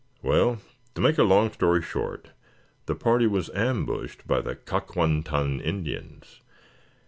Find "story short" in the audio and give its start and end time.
1.51-2.31